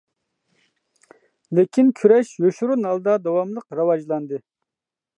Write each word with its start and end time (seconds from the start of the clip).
لېكىن، 1.59 1.93
كۈرەش 2.01 2.33
يوشۇرۇن 2.47 2.91
ھالدا 2.91 3.17
داۋاملىق 3.29 3.81
راۋاجلاندى. 3.83 4.45